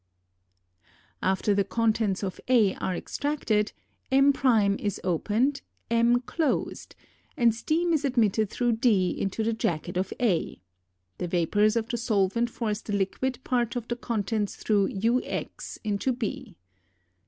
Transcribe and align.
After 1.21 1.53
the 1.53 1.63
contents 1.63 2.23
of 2.23 2.39
A 2.47 2.73
are 2.77 2.95
extracted, 2.95 3.71
m´ 4.11 4.79
is 4.79 4.99
opened, 5.03 5.61
m 5.91 6.21
closed, 6.21 6.95
and 7.37 7.53
steam 7.53 7.93
is 7.93 8.03
admitted 8.03 8.49
through 8.49 8.71
d 8.77 9.11
into 9.11 9.43
the 9.43 9.53
jacket 9.53 9.97
of 9.97 10.11
A; 10.19 10.59
the 11.19 11.27
vapors 11.27 11.75
of 11.75 11.87
the 11.87 11.97
solvent 11.97 12.49
force 12.49 12.81
the 12.81 12.93
liquid 12.93 13.43
part 13.43 13.75
of 13.75 13.87
the 13.89 13.95
contents 13.95 14.55
through 14.55 14.89
ux 15.23 15.77
into 15.83 16.11
B. 16.13 16.57